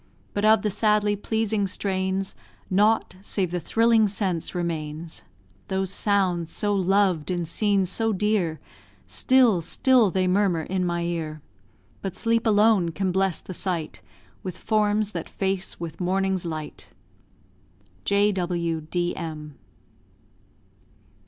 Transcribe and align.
But 0.33 0.45
of 0.45 0.63
the 0.63 0.71
sadly 0.71 1.15
pleasing 1.15 1.67
strains, 1.67 2.33
Nought 2.71 3.17
save 3.21 3.51
the 3.51 3.59
thrilling 3.59 4.07
sense 4.07 4.55
remains. 4.55 5.23
Those 5.67 5.91
sounds 5.91 6.49
so 6.51 6.73
loved 6.73 7.29
in 7.29 7.45
scenes 7.45 7.91
so 7.91 8.11
dear, 8.11 8.59
Still 9.05 9.61
still 9.61 10.09
they 10.09 10.27
murmur 10.27 10.61
in 10.63 10.85
my 10.87 11.03
ear: 11.03 11.43
But 12.01 12.15
sleep 12.15 12.47
alone 12.47 12.89
can 12.89 13.11
bless 13.11 13.41
the 13.41 13.53
sight 13.53 14.01
With 14.41 14.57
forms 14.57 15.11
that 15.11 15.29
face 15.29 15.79
with 15.79 16.01
morning's 16.01 16.45
light. 16.45 16.89
J.W.D.M. 18.03 19.53